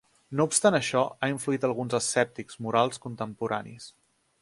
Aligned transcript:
No 0.37 0.45
obstant 0.51 0.77
això, 0.77 1.03
ha 1.19 1.29
influït 1.35 1.69
alguns 1.69 1.99
escèptics 1.99 2.61
morals 2.69 3.03
contemporanis. 3.07 3.91